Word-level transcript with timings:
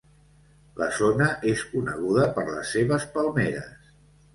La 0.83 0.87
zona 1.01 1.29
és 1.53 1.67
coneguda 1.75 2.27
per 2.41 2.49
les 2.51 2.77
seves 2.79 3.11
palmeres. 3.19 3.75